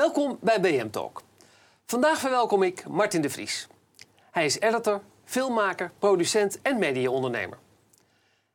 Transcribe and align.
Welkom 0.00 0.38
bij 0.40 0.60
BM 0.60 0.90
Talk. 0.90 1.22
Vandaag 1.86 2.18
verwelkom 2.18 2.62
ik 2.62 2.88
Martin 2.88 3.22
de 3.22 3.30
Vries. 3.30 3.66
Hij 4.30 4.44
is 4.44 4.60
editor, 4.60 5.00
filmmaker, 5.24 5.90
producent 5.98 6.58
en 6.62 6.78
mediaondernemer. 6.78 7.58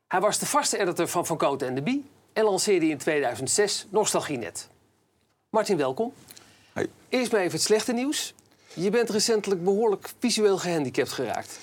Hij 0.08 0.19
was 0.19 0.40
de 0.40 0.46
vaste 0.46 0.78
editor 0.78 1.08
van 1.08 1.26
Van 1.26 1.37
Cote 1.37 1.65
en 1.65 1.76
de 1.76 1.81
Bie 1.81 2.05
en 2.33 2.44
lanceerde 2.44 2.87
in 2.87 2.97
2006 2.97 3.87
Nostalgienet. 3.90 4.69
Martin, 5.50 5.78
welkom. 5.78 6.13
Hey. 6.73 6.87
Eerst 7.10 7.31
maar 7.31 7.42
even 7.42 7.54
het 7.54 7.62
slechte 7.62 7.94
nieuws. 7.94 8.33
Je 8.73 8.90
bent 8.90 9.09
recentelijk 9.09 9.64
behoorlijk 9.64 10.14
visueel 10.19 10.58
gehandicapt 10.58 11.12
geraakt. 11.12 11.59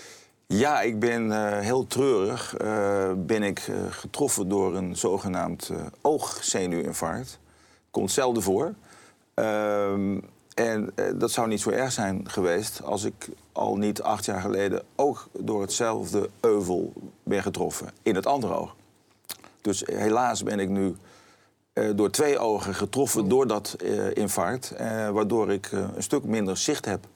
Ja, 0.46 0.80
ik 0.80 0.98
ben 0.98 1.32
eh, 1.32 1.58
heel 1.58 1.86
treurig. 1.86 2.56
eh, 2.56 3.12
ben 3.16 3.42
ik 3.42 3.58
eh, 3.58 3.74
getroffen 3.90 4.48
door 4.48 4.76
een 4.76 4.96
zogenaamd 4.96 5.70
oogzenuwinfarct. 6.00 7.38
Komt 7.90 8.10
zelden 8.10 8.42
voor. 8.42 8.74
Ehm, 9.34 10.18
en 10.54 10.90
eh, 10.94 11.04
dat 11.14 11.30
zou 11.30 11.48
niet 11.48 11.60
zo 11.60 11.70
erg 11.70 11.92
zijn 11.92 12.30
geweest 12.30 12.82
als 12.82 13.04
ik 13.04 13.28
al 13.52 13.76
niet 13.76 14.02
acht 14.02 14.24
jaar 14.24 14.40
geleden 14.40 14.82
ook 14.96 15.28
door 15.38 15.60
hetzelfde 15.60 16.30
euvel 16.40 16.92
ben 17.22 17.42
getroffen. 17.42 17.90
In 18.02 18.14
het 18.14 18.26
andere 18.26 18.54
oog. 18.54 18.74
Dus 19.60 19.82
helaas 19.86 20.42
ben 20.42 20.60
ik 20.60 20.68
nu 20.68 20.96
eh, 21.72 21.90
door 21.94 22.10
twee 22.10 22.38
ogen 22.38 22.74
getroffen 22.74 23.28
door 23.28 23.46
dat 23.46 23.72
eh, 23.72 24.14
infarct. 24.14 24.74
waardoor 25.12 25.52
ik 25.52 25.72
een 25.72 26.02
stuk 26.02 26.24
minder 26.24 26.56
zicht 26.56 26.84
heb 26.84 27.06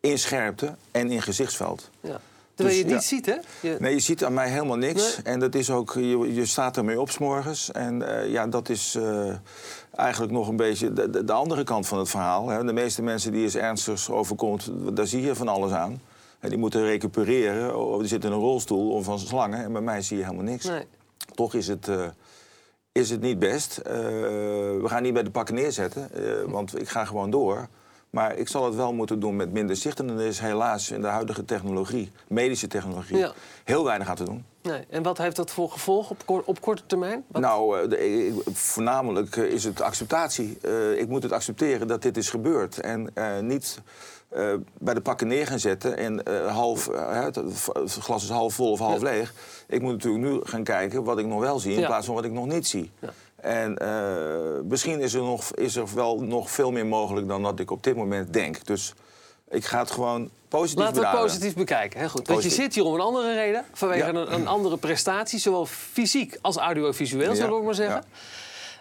in 0.00 0.18
scherpte 0.18 0.74
en 0.90 1.10
in 1.10 1.22
gezichtsveld. 1.22 1.90
Ja. 2.00 2.20
Terwijl 2.58 2.78
je 2.78 2.84
het 2.84 2.92
Dus, 2.92 3.10
niet 3.10 3.24
ja. 3.26 3.32
ziet, 3.34 3.44
hè? 3.62 3.68
Je- 3.68 3.76
Nee, 3.80 3.94
je 3.94 4.00
ziet 4.00 4.24
aan 4.24 4.34
mij 4.34 4.48
helemaal 4.50 4.76
niks. 4.76 5.16
Nee. 5.16 5.24
En 5.34 5.40
dat 5.40 5.54
is 5.54 5.70
ook, 5.70 5.92
je, 5.94 6.34
je 6.34 6.46
staat 6.46 6.76
ermee 6.76 7.00
op 7.00 7.10
's 7.10 7.18
morgens. 7.18 7.70
En 7.72 8.20
eh, 8.22 8.30
ja, 8.30 8.46
dat 8.46 8.68
is 8.68 8.94
eh, 8.94 9.30
eigenlijk 9.94 10.32
nog 10.32 10.48
een 10.48 10.56
beetje 10.56 10.92
de, 10.92 11.10
de, 11.10 11.24
de 11.24 11.32
andere 11.32 11.64
kant 11.64 11.86
van 11.86 11.98
het 11.98 12.08
verhaal. 12.08 12.48
Hè. 12.48 12.64
De 12.64 12.72
meeste 12.72 13.02
mensen 13.02 13.32
die 13.32 13.44
iets 13.44 13.54
ernstigs 13.54 14.10
overkomt, 14.10 14.70
daar 14.96 15.06
zie 15.06 15.22
je 15.22 15.34
van 15.34 15.48
alles 15.48 15.72
aan. 15.72 16.00
En 16.40 16.48
die 16.48 16.58
moeten 16.58 16.84
recupereren, 16.84 17.86
of 17.86 17.98
die 17.98 18.08
zitten 18.08 18.30
in 18.30 18.36
een 18.36 18.42
rolstoel 18.42 18.90
of 18.92 19.04
van 19.04 19.18
slangen. 19.18 19.64
En 19.64 19.72
bij 19.72 19.82
mij 19.82 20.02
zie 20.02 20.16
je 20.16 20.22
helemaal 20.24 20.44
niks. 20.44 20.64
Nee. 20.64 20.84
Toch 21.34 21.54
is 21.54 21.68
het, 21.68 21.88
eh, 21.88 22.06
is 22.92 23.10
het 23.10 23.20
niet 23.20 23.38
best. 23.38 23.80
We 23.84 24.82
gaan 24.84 25.02
niet 25.02 25.12
bij 25.12 25.22
de 25.22 25.30
pakken 25.30 25.54
neerzetten, 25.54 26.10
want 26.50 26.80
ik 26.80 26.88
ga 26.88 27.04
gewoon 27.04 27.30
door. 27.30 27.68
Maar 28.10 28.36
ik 28.36 28.48
zal 28.48 28.64
het 28.64 28.74
wel 28.74 28.92
moeten 28.92 29.20
doen 29.20 29.36
met 29.36 29.52
minder 29.52 29.76
zicht. 29.76 30.00
En 30.00 30.08
er 30.10 30.26
is 30.26 30.38
helaas 30.38 30.90
in 30.90 31.00
de 31.00 31.06
huidige 31.06 31.44
technologie, 31.44 32.10
medische 32.28 32.66
technologie, 32.66 33.16
Ja. 33.16 33.32
heel 33.64 33.84
weinig 33.84 34.08
aan 34.08 34.16
te 34.16 34.24
doen. 34.24 34.44
Nee. 34.62 34.84
En 34.90 35.02
wat 35.02 35.18
heeft 35.18 35.36
dat 35.36 35.50
voor 35.50 35.70
gevolg 35.70 36.10
op, 36.10 36.42
op 36.46 36.60
korte 36.60 36.82
termijn? 36.86 37.24
Wat- 37.28 37.42
Nou, 37.42 37.80
eh, 37.82 37.88
de- 37.88 38.26
ik- 38.26 38.34
voornamelijk 38.56 39.36
eh, 39.36 39.44
is 39.44 39.64
het 39.64 39.80
acceptatie. 39.80 40.58
Eh, 40.62 40.98
ik 41.00 41.08
moet 41.08 41.22
het 41.22 41.32
accepteren 41.32 41.86
dat 41.88 42.02
dit 42.02 42.16
is 42.16 42.30
gebeurd. 42.30 42.80
En 42.80 43.10
niet 43.40 43.80
bij 44.78 44.94
de 44.94 45.00
pakken 45.00 45.26
neer 45.26 45.46
gaan 45.46 45.58
zetten 45.58 45.96
en 45.96 46.28
half, 46.48 46.86
het, 46.96 47.40
glas 48.00 48.22
is 48.22 48.28
half 48.30 48.54
vol 48.54 48.70
of 48.70 48.78
half 48.78 49.00
leeg. 49.02 49.32
Ik 49.66 49.80
moet 49.82 49.92
natuurlijk 49.92 50.24
nu 50.24 50.40
gaan 50.42 50.62
kijken 50.64 51.04
wat 51.04 51.18
ik 51.18 51.26
nog 51.26 51.40
wel 51.40 51.58
zie 51.58 51.72
in 51.74 51.80
Ja. 51.80 51.86
plaats 51.86 52.06
van 52.06 52.14
wat 52.14 52.24
ik 52.24 52.32
nog 52.32 52.46
niet 52.46 52.66
zie. 52.66 52.90
Ja. 53.42 53.48
En 53.48 53.76
eh, 53.78 54.62
misschien 54.64 55.00
is 55.00 55.14
er, 55.14 55.22
nog, 55.22 55.54
is 55.54 55.76
er 55.76 55.94
wel 55.94 56.20
nog 56.20 56.50
veel 56.50 56.70
meer 56.70 56.86
mogelijk 56.86 57.28
dan 57.28 57.42
dat 57.42 57.60
ik 57.60 57.70
op 57.70 57.82
dit 57.82 57.96
moment 57.96 58.32
denk. 58.32 58.66
Dus 58.66 58.94
ik 59.50 59.64
ga 59.64 59.78
het 59.78 59.90
gewoon 59.90 60.30
positief 60.48 60.84
Laten 60.84 61.00
we 61.02 61.08
het 61.08 61.18
positief 61.18 61.54
bekijken. 61.54 62.10
Goed. 62.10 62.28
Want 62.28 62.42
je 62.42 62.50
zit 62.50 62.74
hier 62.74 62.84
om 62.84 62.94
een 62.94 63.00
andere 63.00 63.34
reden. 63.34 63.64
Vanwege 63.72 64.06
Ja. 64.06 64.08
een, 64.08 64.32
een 64.32 64.46
andere 64.46 64.76
prestatie. 64.76 65.38
Zowel 65.38 65.66
fysiek 65.66 66.38
als 66.40 66.56
audiovisueel, 66.56 67.30
Ja, 67.30 67.34
zal 67.34 67.58
ik 67.58 67.64
maar 67.64 67.74
zeggen. 67.74 68.04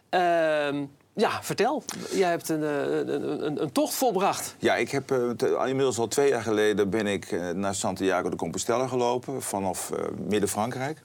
Ehm, 0.09 0.83
ja, 1.13 1.43
vertel. 1.43 1.83
Jij 2.11 2.29
hebt 2.29 2.49
een, 2.49 2.63
eh, 2.63 2.97
een, 2.97 3.45
een, 3.45 3.61
een 3.61 3.71
tocht 3.71 3.93
volbracht. 3.93 4.55
Ja, 4.59 4.75
ik 4.75 4.91
heb 4.91 5.11
eh, 5.11 5.19
inmiddels 5.67 5.97
al 5.97 6.07
twee 6.07 6.29
jaar 6.29 6.41
geleden 6.41 6.89
ben 6.89 7.07
ik 7.07 7.53
naar 7.53 7.75
Santiago 7.75 8.29
de 8.29 8.35
Compostela 8.35 8.87
gelopen 8.87 9.41
vanaf 9.41 9.91
eh, 9.91 9.99
midden-Frankrijk. 10.27 11.01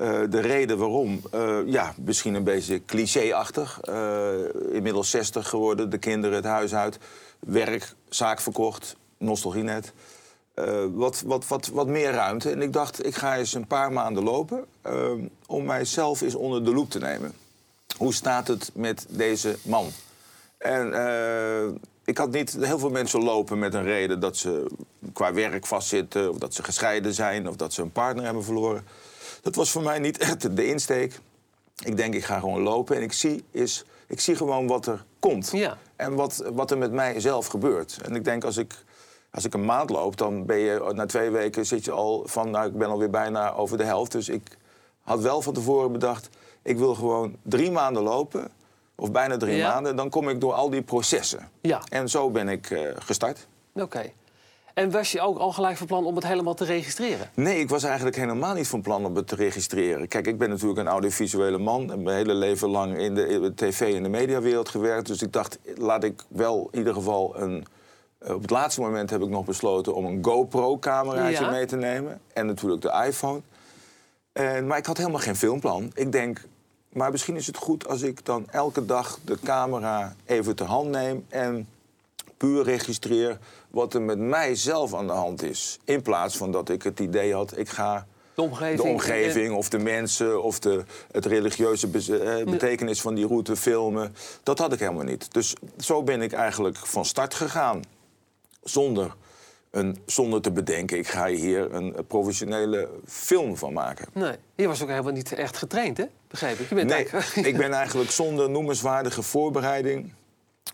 Eh, 0.00 0.20
de 0.28 0.40
reden 0.40 0.78
waarom, 0.78 1.20
eh, 1.30 1.58
ja, 1.66 1.94
misschien 2.04 2.34
een 2.34 2.44
beetje 2.44 2.84
cliché-achtig. 2.84 3.80
Eh, 3.80 4.32
inmiddels 4.72 5.10
60 5.10 5.48
geworden, 5.48 5.90
de 5.90 5.98
kinderen 5.98 6.36
het 6.36 6.44
huis 6.44 6.74
uit, 6.74 6.98
werk, 7.38 7.94
zaak 8.08 8.40
verkocht, 8.40 8.96
nostalgienet. 9.18 9.92
Eh, 10.54 10.84
wat, 10.94 11.22
wat, 11.26 11.48
wat, 11.48 11.66
wat 11.66 11.86
meer 11.86 12.10
ruimte. 12.10 12.50
En 12.50 12.62
ik 12.62 12.72
dacht, 12.72 13.06
ik 13.06 13.14
ga 13.14 13.36
eens 13.36 13.54
een 13.54 13.66
paar 13.66 13.92
maanden 13.92 14.22
lopen 14.22 14.64
om 15.46 15.64
mijzelf 15.64 16.20
eens 16.20 16.34
onder 16.34 16.64
de 16.64 16.72
loep 16.72 16.90
te 16.90 16.98
nemen. 16.98 17.32
Hoe 17.96 18.14
staat 18.14 18.48
het 18.48 18.70
met 18.74 19.06
deze 19.08 19.56
man? 19.62 19.86
En 20.58 20.86
ik 22.04 22.18
had 22.18 22.30
niet 22.30 22.56
heel 22.60 22.78
veel 22.78 22.90
mensen 22.90 23.22
lopen 23.22 23.58
met 23.58 23.74
een 23.74 23.84
reden 23.84 24.20
dat 24.20 24.36
ze 24.36 24.66
qua 25.12 25.32
werk 25.32 25.66
vastzitten, 25.66 26.30
of 26.30 26.38
dat 26.38 26.54
ze 26.54 26.62
gescheiden 26.62 27.14
zijn, 27.14 27.48
of 27.48 27.56
dat 27.56 27.72
ze 27.72 27.82
een 27.82 27.92
partner 27.92 28.24
hebben 28.24 28.44
verloren. 28.44 28.84
Dat 29.42 29.54
was 29.54 29.70
voor 29.70 29.82
mij 29.82 29.98
niet 29.98 30.18
echt 30.18 30.56
de 30.56 30.66
insteek. 30.66 31.20
Ik 31.84 31.96
denk, 31.96 32.14
ik 32.14 32.24
ga 32.24 32.38
gewoon 32.38 32.62
lopen 32.62 32.96
en 32.96 33.02
ik 33.02 33.12
zie, 33.12 33.44
is, 33.50 33.84
ik 34.06 34.20
zie 34.20 34.36
gewoon 34.36 34.66
wat 34.66 34.86
er 34.86 35.04
komt. 35.18 35.50
Ja. 35.52 35.78
En 35.96 36.14
wat, 36.14 36.44
wat 36.52 36.70
er 36.70 36.78
met 36.78 36.92
mij 36.92 37.20
zelf 37.20 37.46
gebeurt. 37.46 37.98
En 38.04 38.14
ik 38.14 38.24
denk, 38.24 38.44
als 38.44 38.56
ik, 38.56 38.74
als 39.30 39.44
ik 39.44 39.54
een 39.54 39.64
maand 39.64 39.90
loop, 39.90 40.16
dan 40.16 40.46
ben 40.46 40.58
je 40.58 40.90
na 40.94 41.06
twee 41.06 41.30
weken 41.30 41.66
zit 41.66 41.84
je 41.84 41.90
al 41.90 42.22
van, 42.26 42.50
nou, 42.50 42.66
ik 42.66 42.78
ben 42.78 42.88
alweer 42.88 43.10
bijna 43.10 43.52
over 43.54 43.78
de 43.78 43.84
helft. 43.84 44.12
Dus 44.12 44.28
ik 44.28 44.42
had 45.02 45.20
wel 45.20 45.42
van 45.42 45.54
tevoren 45.54 45.92
bedacht, 45.92 46.28
ik 46.62 46.78
wil 46.78 46.94
gewoon 46.94 47.36
drie 47.42 47.70
maanden 47.70 48.02
lopen, 48.02 48.48
of 48.94 49.10
bijna 49.12 49.36
drie 49.36 49.56
Ja. 49.56 49.72
maanden. 49.72 49.96
Dan 49.96 50.10
kom 50.10 50.28
ik 50.28 50.40
door 50.40 50.52
al 50.52 50.70
die 50.70 50.82
processen. 50.82 51.48
Ja. 51.60 51.80
En 51.88 52.08
zo 52.08 52.30
ben 52.30 52.48
ik 52.48 52.70
eh, 52.70 52.80
gestart. 52.98 53.46
Oké. 53.74 54.12
En 54.80 54.90
was 54.90 55.12
je 55.12 55.20
ook 55.20 55.38
al 55.38 55.52
gelijk 55.52 55.76
van 55.76 55.86
plan 55.86 56.04
om 56.04 56.14
het 56.14 56.26
helemaal 56.26 56.54
te 56.54 56.64
registreren? 56.64 57.30
Nee, 57.34 57.58
ik 57.58 57.68
was 57.68 57.82
eigenlijk 57.82 58.16
helemaal 58.16 58.54
niet 58.54 58.68
van 58.68 58.80
plan 58.82 59.04
om 59.04 59.16
het 59.16 59.26
te 59.26 59.34
registreren. 59.34 60.08
Kijk, 60.08 60.26
ik 60.26 60.38
ben 60.38 60.48
natuurlijk 60.48 60.78
een 60.80 60.88
audiovisuele 60.88 61.58
man. 61.58 61.92
En 61.92 62.02
mijn 62.02 62.16
hele 62.16 62.34
leven 62.34 62.68
lang 62.68 62.98
in 62.98 63.14
de, 63.14 63.26
in 63.28 63.40
de 63.42 63.54
tv- 63.54 63.94
en 63.94 64.02
de 64.02 64.08
mediawereld 64.08 64.68
gewerkt. 64.68 65.06
Dus 65.06 65.22
ik 65.22 65.32
dacht, 65.32 65.58
laat 65.76 66.04
ik 66.04 66.22
wel 66.28 66.68
in 66.70 66.78
ieder 66.78 66.94
geval 66.94 67.40
een... 67.40 67.66
eh, 68.18 68.34
Op 68.34 68.40
het 68.42 68.50
laatste 68.50 68.80
moment 68.80 69.10
heb 69.10 69.22
ik 69.22 69.28
nog 69.28 69.44
besloten 69.44 69.94
om 69.94 70.04
een 70.04 70.18
GoPro-cameraatje 70.24 71.44
Ja. 71.44 71.50
mee 71.50 71.66
te 71.66 71.76
nemen. 71.76 72.20
En 72.32 72.46
natuurlijk 72.46 72.82
de 72.82 73.04
iPhone. 73.06 73.40
En, 74.32 74.66
maar 74.66 74.78
ik 74.78 74.86
had 74.86 74.96
helemaal 74.96 75.20
geen 75.20 75.36
filmplan. 75.36 75.90
Ik 75.94 76.12
denk, 76.12 76.44
maar 76.92 77.10
misschien 77.10 77.36
is 77.36 77.46
het 77.46 77.56
goed 77.56 77.88
als 77.88 78.02
ik 78.02 78.24
dan 78.24 78.46
elke 78.50 78.84
dag 78.86 79.18
de 79.24 79.38
camera 79.44 80.14
even 80.24 80.56
ter 80.56 80.66
hand 80.66 80.90
neem... 80.90 81.24
en 81.28 81.68
puur 82.40 82.64
registreer 82.64 83.38
wat 83.70 83.94
er 83.94 84.02
met 84.02 84.18
mijzelf 84.18 84.94
aan 84.94 85.06
de 85.06 85.12
hand 85.12 85.42
is. 85.42 85.78
In 85.84 86.02
plaats 86.02 86.36
van 86.36 86.52
dat 86.52 86.68
ik 86.68 86.82
het 86.82 87.00
idee 87.00 87.34
had, 87.34 87.56
ik 87.58 87.68
ga 87.68 88.06
De 88.34 88.42
omgeving? 88.42 88.80
de 88.82 88.88
omgeving 88.88 89.54
of 89.54 89.68
de 89.68 89.78
mensen 89.78 90.42
of 90.42 90.58
de, 90.58 90.82
het 91.12 91.26
religieuze 91.26 91.86
eh, 91.90 92.44
betekenis 92.44 93.00
van 93.00 93.14
die 93.14 93.26
route 93.26 93.56
filmen. 93.56 94.14
Dat 94.42 94.58
had 94.58 94.72
ik 94.72 94.78
helemaal 94.78 95.04
niet. 95.04 95.32
Dus 95.32 95.54
zo 95.78 96.02
ben 96.02 96.22
ik 96.22 96.32
eigenlijk 96.32 96.76
van 96.76 97.04
start 97.04 97.34
gegaan. 97.34 97.82
Zonder, 98.62 99.14
een, 99.70 99.98
zonder 100.06 100.40
te 100.40 100.50
bedenken, 100.50 100.98
ik 100.98 101.08
ga 101.08 101.26
hier 101.26 101.74
een 101.74 101.94
professionele 102.08 102.88
film 103.06 103.56
van 103.56 103.72
maken. 103.72 104.06
Nee, 104.12 104.34
je 104.54 104.66
was 104.66 104.82
ook 104.82 104.88
helemaal 104.88 105.12
niet 105.12 105.32
echt 105.32 105.56
getraind, 105.56 105.96
hè? 105.96 106.04
Begreep 106.28 106.58
ik. 106.58 106.68
Je 106.68 106.74
bent 106.74 106.88
Nee, 106.88 106.96
eigenlijk- 107.08 107.46
ik 107.46 107.56
ben 107.56 107.72
eigenlijk 107.72 108.10
zonder 108.10 108.50
noemenswaardige 108.50 109.22
voorbereiding 109.22 110.12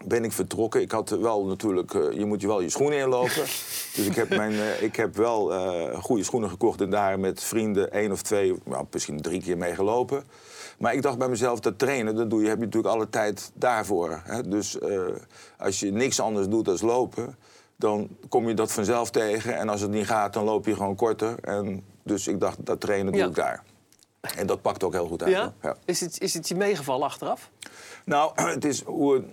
ben 0.04 0.24
ik 0.24 0.32
vertrokken. 0.32 0.80
Ik 0.80 0.90
had 0.90 1.10
wel 1.10 1.44
natuurlijk, 1.44 1.94
eh, 1.94 2.12
je 2.12 2.24
moet 2.24 2.40
je 2.40 2.46
wel 2.46 2.60
je 2.60 2.70
schoenen 2.70 2.98
inlopen. 2.98 3.44
dus 3.96 4.06
ik 4.06 4.14
heb, 4.14 4.28
mijn, 4.28 4.52
eh, 4.52 4.82
ik 4.82 4.96
heb 4.96 5.16
wel 5.16 5.54
eh, 5.54 5.98
goede 6.02 6.24
schoenen 6.24 6.50
gekocht 6.50 6.80
en 6.80 6.90
daar 6.90 7.20
met 7.20 7.42
vrienden 7.42 7.92
één 7.92 8.12
of 8.12 8.22
twee, 8.22 8.54
nou, 8.64 8.86
misschien 8.90 9.20
drie 9.20 9.42
keer 9.42 9.56
mee 9.56 9.74
gelopen. 9.74 10.24
Maar 10.78 10.94
ik 10.94 11.03
dacht 11.03 11.18
bij 11.18 11.28
mezelf, 11.28 11.60
dat 11.60 11.78
trainen, 11.78 12.16
dat 12.16 12.30
doe 12.30 12.42
je, 12.42 12.48
heb 12.48 12.59
je 12.59 12.65
natuurlijk 12.65 12.94
alle 12.94 13.09
tijd 13.09 13.50
daarvoor. 13.54 14.21
Hè? 14.24 14.48
Dus 14.48 14.78
als 15.59 15.80
je 15.80 15.92
niks 15.92 16.21
anders 16.21 16.48
doet 16.48 16.65
dan 16.65 16.78
lopen, 16.80 17.36
dan 17.76 18.09
kom 18.28 18.48
je 18.48 18.54
dat 18.54 18.72
vanzelf 18.72 19.10
tegen. 19.10 19.56
En 19.56 19.68
als 19.68 19.80
het 19.80 19.91
niet 19.91 20.06
gaat, 20.06 20.32
dan 20.32 20.44
loop 20.44 20.66
je 20.66 20.74
gewoon 20.74 20.94
korter. 20.94 21.38
En 21.41 21.84
dus 22.03 22.26
ik 22.26 22.41
dacht, 22.41 22.66
dat 22.66 22.80
trainen 22.80 23.12
doe 23.12 23.21
Ja. 23.21 23.26
ik 23.26 23.34
daar. 23.34 23.62
En 24.21 24.47
dat 24.47 24.62
pakt 24.62 24.84
ook 24.84 24.92
heel 24.92 25.06
goed 25.06 25.22
uit. 25.22 25.32
Ja. 25.32 25.76
Is, 25.84 26.00
het, 26.00 26.21
is 26.21 26.34
het 26.34 26.48
je 26.48 26.54
meegevallen 26.54 27.06
achteraf? 27.06 27.50
Nou, 28.04 28.32
het 28.54 28.65
is 28.65 28.82
hoe. 28.82 29.24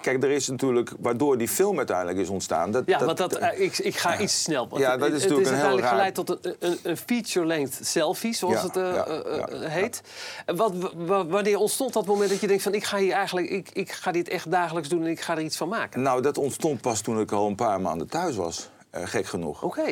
Kijk, 0.00 0.22
er 0.22 0.30
is 0.30 0.48
natuurlijk, 0.48 0.90
waardoor 1.00 1.38
die 1.38 1.48
film 1.48 1.76
uiteindelijk 1.76 2.18
is 2.18 2.28
ontstaan. 2.28 2.70
Dat, 2.70 2.82
Ja, 2.86 3.04
want 3.04 3.18
dat, 3.18 3.34
eh, 3.34 3.60
ik, 3.60 3.78
ik 3.78 3.96
ga 3.96 4.18
iets 4.20 4.42
snel. 4.42 4.68
want 4.68 4.82
Ja, 4.82 4.96
dat 4.96 5.12
is 5.12 5.22
het, 5.22 5.30
natuurlijk 5.30 5.48
het 5.48 5.48
een 5.48 5.54
is 5.54 5.62
heel 5.62 5.82
uiteindelijk 5.82 6.14
raar- 6.14 6.34
geleid 6.34 6.40
tot 6.54 6.68
een, 6.68 6.78
een, 6.84 6.90
een 6.90 6.96
feature-length 6.96 7.78
selfie, 7.82 8.34
zoals 8.34 8.54
Ja, 8.54 8.62
het 8.62 8.76
eh, 8.76 9.64
eh, 9.64 9.70
heet. 9.70 10.00
Wat, 10.46 10.72
wa- 10.96 11.26
wanneer 11.26 11.58
ontstond 11.58 11.92
dat 11.92 12.06
moment 12.06 12.30
dat 12.30 12.40
je 12.40 12.46
denkt 12.46 12.62
van 12.62 12.74
ik 12.74 12.84
ga 12.84 12.96
hier 12.98 13.12
eigenlijk, 13.12 13.50
ik, 13.50 13.70
ik 13.72 13.92
ga 13.92 14.12
dit 14.12 14.28
echt 14.28 14.50
dagelijks 14.50 14.88
doen 14.88 15.02
en 15.04 15.10
ik 15.10 15.20
ga 15.20 15.36
er 15.36 15.42
iets 15.42 15.56
van 15.56 15.68
maken? 15.68 16.02
Nou, 16.02 16.22
dat 16.22 16.38
ontstond 16.38 16.80
pas 16.80 17.00
toen 17.00 17.20
ik 17.20 17.32
al 17.32 17.46
een 17.46 17.54
paar 17.54 17.80
maanden 17.80 18.08
thuis 18.08 18.36
was. 18.36 18.70
Gek 18.92 19.26
genoeg. 19.26 19.62
Oké. 19.62 19.82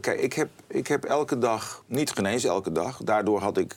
Kijk, 0.00 0.20
ik 0.20 0.32
heb, 0.32 0.48
ik 0.66 0.86
heb 0.86 1.04
elke 1.04 1.38
dag, 1.38 1.82
niet 1.86 2.10
genees 2.10 2.44
elke 2.44 2.72
dag... 2.72 2.98
daardoor 3.04 3.40
had 3.40 3.56
ik 3.58 3.74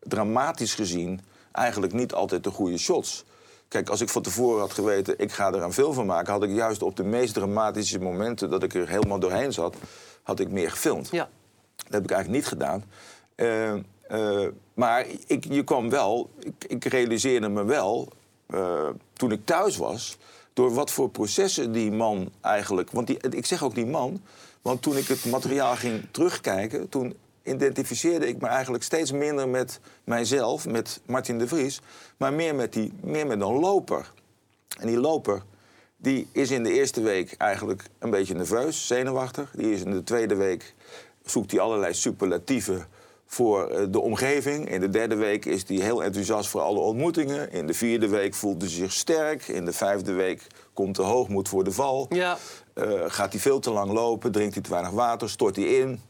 dramatisch 0.00 0.74
gezien 0.74 1.20
eigenlijk 1.52 1.92
niet 1.92 2.12
altijd 2.14 2.44
de 2.44 2.50
goede 2.50 2.78
shots. 2.78 3.24
Kijk, 3.68 3.88
als 3.88 4.00
ik 4.00 4.08
van 4.08 4.22
tevoren 4.22 4.60
had 4.60 4.72
geweten, 4.72 5.18
ik 5.18 5.32
ga 5.32 5.52
er 5.52 5.62
een 5.62 5.72
film 5.72 5.94
van 5.94 6.06
maken... 6.06 6.32
had 6.32 6.42
ik 6.42 6.50
juist 6.50 6.82
op 6.82 6.96
de 6.96 7.04
meest 7.04 7.34
dramatische 7.34 7.98
momenten 7.98 8.50
dat 8.50 8.62
ik 8.62 8.74
er 8.74 8.88
helemaal 8.88 9.18
doorheen 9.18 9.52
zat... 9.52 9.76
had 10.22 10.40
ik 10.40 10.50
meer 10.50 10.70
gefilmd. 10.70 11.08
Ja. 11.10 11.28
Dat 11.76 11.92
heb 11.92 12.02
ik 12.02 12.10
eigenlijk 12.10 12.42
niet 12.42 12.48
gedaan. 12.48 12.84
Eh, 13.34 13.72
eh, 13.72 14.48
maar 14.74 15.06
ik, 15.26 15.44
je 15.44 15.64
kwam 15.64 15.90
wel, 15.90 16.30
ik, 16.38 16.64
ik 16.68 16.84
realiseerde 16.84 17.48
me 17.48 17.64
wel, 17.64 18.08
eh, 18.46 18.88
toen 19.12 19.32
ik 19.32 19.44
thuis 19.44 19.76
was... 19.76 20.18
door 20.52 20.74
wat 20.74 20.90
voor 20.90 21.10
processen 21.10 21.72
die 21.72 21.92
man 21.92 22.30
eigenlijk... 22.40 22.90
Want 22.90 23.06
die, 23.06 23.18
ik 23.30 23.46
zeg 23.46 23.64
ook 23.64 23.74
die 23.74 23.86
man, 23.86 24.22
want 24.62 24.82
toen 24.82 24.96
ik 24.96 25.08
het 25.08 25.24
materiaal 25.24 25.76
ging 25.76 26.06
terugkijken... 26.10 26.88
toen 26.88 27.16
identificeerde 27.48 28.28
ik 28.28 28.40
me 28.40 28.46
eigenlijk 28.46 28.84
steeds 28.84 29.12
minder 29.12 29.48
met 29.48 29.80
mijzelf, 30.04 30.66
met 30.66 31.00
Martin 31.06 31.38
de 31.38 31.48
Vries... 31.48 31.80
maar 32.16 32.32
meer 32.32 32.54
met, 32.54 32.72
die, 32.72 32.92
meer 33.00 33.26
met 33.26 33.40
een 33.40 33.58
loper. 33.58 34.12
En 34.80 34.86
die 34.86 35.00
loper 35.00 35.42
die 36.00 36.28
is 36.32 36.50
in 36.50 36.62
de 36.62 36.72
eerste 36.72 37.00
week 37.00 37.34
eigenlijk 37.38 37.82
een 37.98 38.10
beetje 38.10 38.34
nerveus, 38.34 38.86
zenuwachtig. 38.86 39.50
Die 39.56 39.72
is 39.72 39.82
in 39.82 39.90
de 39.90 40.04
tweede 40.04 40.34
week 40.34 40.74
zoekt 41.24 41.50
hij 41.50 41.60
allerlei 41.60 41.94
superlatieven 41.94 42.86
voor 43.26 43.70
eh, 43.70 43.86
de 43.90 44.00
omgeving. 44.00 44.70
In 44.70 44.80
de 44.80 44.90
derde 44.90 45.14
week 45.14 45.44
is 45.44 45.68
hij 45.68 45.76
heel 45.76 46.04
enthousiast 46.04 46.48
voor 46.48 46.60
alle 46.60 46.78
ontmoetingen. 46.78 47.52
In 47.52 47.66
de 47.66 47.74
vierde 47.74 48.08
week 48.08 48.34
voelt 48.34 48.62
hij 48.62 48.70
zich 48.70 48.92
sterk. 48.92 49.48
In 49.48 49.64
de 49.64 49.72
vijfde 49.72 50.12
week 50.12 50.46
komt 50.72 50.96
de 50.96 51.02
hoogmoed 51.02 51.48
voor 51.48 51.64
de 51.64 51.72
val. 51.72 52.06
Ja. 52.08 52.38
Uh, 52.74 53.02
gaat 53.06 53.32
hij 53.32 53.40
veel 53.40 53.58
te 53.58 53.70
lang 53.70 53.92
lopen, 53.92 54.32
drinkt 54.32 54.54
hij 54.54 54.62
te 54.62 54.70
weinig 54.70 54.90
water, 54.90 55.30
stort 55.30 55.56
hij 55.56 55.64
in. 55.64 56.00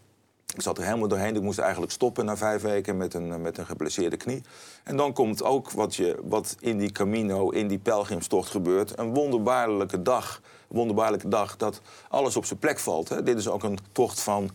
Ik 0.59 0.65
zat 0.65 0.79
er 0.79 0.85
helemaal 0.85 1.09
doorheen. 1.09 1.37
Ik 1.37 1.43
moest 1.43 1.59
eigenlijk 1.59 1.93
stoppen 1.93 2.25
na 2.25 2.37
vijf 2.37 2.63
weken 2.63 2.97
met 2.97 3.15
een, 3.15 3.43
met 3.43 3.59
een 3.59 3.67
geblesseerde 3.67 4.17
knie. 4.17 4.43
En 4.85 4.97
dan 4.97 5.13
komt 5.13 5.43
ook 5.43 5.71
wat, 5.71 5.97
je, 5.97 6.19
wat 6.23 6.57
in 6.61 6.79
die 6.79 6.93
Camino, 6.93 7.51
in 7.51 7.69
die 7.69 7.79
pelgrimstocht 7.79 8.51
gebeurt. 8.51 8.99
Een 8.99 9.15
wonderbaarlijke 9.15 10.03
dag. 10.03 10.41
Wonderbaarlijke 10.69 11.29
dag 11.29 11.57
dat 11.57 11.81
alles 12.09 12.37
op 12.37 12.45
zijn 12.45 12.59
plek 12.59 12.79
valt. 12.79 13.09
Hè. 13.09 13.23
Dit 13.23 13.39
is 13.39 13.49
ook 13.49 13.63
een 13.63 13.79
tocht 13.93 14.21
van 14.21 14.51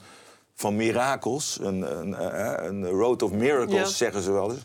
van 0.56 0.76
mirakels. 0.76 1.60
Een, 1.62 2.00
een, 2.00 2.14
eh, 2.14 2.66
een 2.66 2.86
road 2.86 3.22
of 3.22 3.32
miracles, 3.32 3.98
zeggen 3.98 4.22
ze 4.22 4.32
wel 4.32 4.52
eens. 4.52 4.62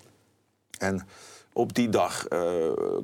En 0.79 1.07
op 1.53 1.75
die 1.75 1.89
dag 1.89 2.27
uh, 2.33 2.41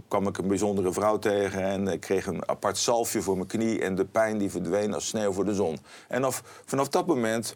kwam 0.08 0.26
ik 0.26 0.38
een 0.38 0.48
bijzondere 0.48 0.92
vrouw 0.92 1.18
tegen 1.18 1.62
en 1.62 1.88
ik 1.88 2.00
kreeg 2.00 2.26
een 2.26 2.48
apart 2.48 2.78
zalfje 2.78 3.22
voor 3.22 3.36
mijn 3.36 3.48
knie 3.48 3.80
en 3.80 3.94
de 3.94 4.04
pijn 4.04 4.38
die 4.38 4.50
verdween 4.50 4.94
als 4.94 5.06
sneeuw 5.06 5.32
voor 5.32 5.44
de 5.44 5.54
zon. 5.54 5.78
En 6.08 6.24
af, 6.24 6.42
vanaf 6.64 6.88
dat 6.88 7.06
moment 7.06 7.54